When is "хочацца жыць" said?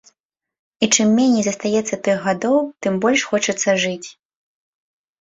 3.31-4.07